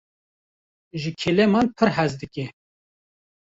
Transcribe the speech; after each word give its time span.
Ji 1.03 1.11
keleman 1.25 1.71
pir 1.77 1.93
hez 2.01 2.11
dike. 2.25 2.49